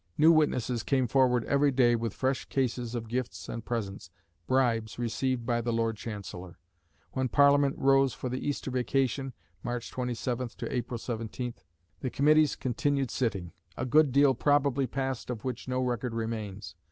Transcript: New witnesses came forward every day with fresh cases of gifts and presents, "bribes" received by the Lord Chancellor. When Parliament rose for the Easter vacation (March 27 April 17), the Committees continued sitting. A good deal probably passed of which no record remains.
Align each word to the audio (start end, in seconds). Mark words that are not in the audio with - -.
New 0.17 0.31
witnesses 0.31 0.81
came 0.81 1.05
forward 1.05 1.45
every 1.45 1.69
day 1.69 1.95
with 1.95 2.15
fresh 2.15 2.45
cases 2.45 2.95
of 2.95 3.07
gifts 3.07 3.47
and 3.47 3.63
presents, 3.65 4.09
"bribes" 4.47 4.97
received 4.97 5.45
by 5.45 5.61
the 5.61 5.71
Lord 5.71 5.95
Chancellor. 5.95 6.57
When 7.11 7.27
Parliament 7.29 7.75
rose 7.77 8.11
for 8.11 8.27
the 8.27 8.39
Easter 8.43 8.71
vacation 8.71 9.33
(March 9.61 9.91
27 9.91 10.49
April 10.61 10.97
17), 10.97 11.53
the 11.99 12.09
Committees 12.09 12.55
continued 12.55 13.11
sitting. 13.11 13.51
A 13.77 13.85
good 13.85 14.11
deal 14.11 14.33
probably 14.33 14.87
passed 14.87 15.29
of 15.29 15.43
which 15.43 15.67
no 15.67 15.79
record 15.79 16.15
remains. 16.15 16.73